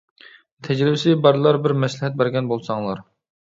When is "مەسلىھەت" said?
1.85-2.21